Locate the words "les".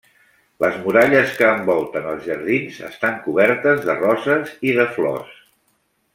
0.63-0.77